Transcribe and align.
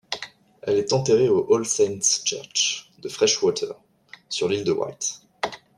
Elle 0.63 0.79
est 0.79 0.93
enterrée 0.93 1.29
au 1.29 1.53
All 1.53 1.63
Saints' 1.63 2.23
Church, 2.25 2.89
de 3.03 3.07
Freshwater, 3.07 3.75
sur 4.29 4.49
l'Ile 4.49 4.63
de 4.63 4.71
Wight. 4.71 5.21